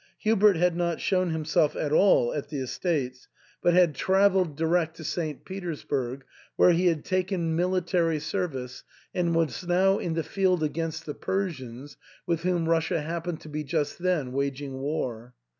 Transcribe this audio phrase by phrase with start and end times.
[0.17, 3.27] Hubert had not shown himself at all at the estates,
[3.61, 4.67] but had travelled 3IO THE ENTAIL.
[4.71, 8.83] direct to St Petersburg, where he had taken military service
[9.13, 13.63] and was now in the field against the Persians, with whom Russia happened to be
[13.63, 15.35] just then waging war.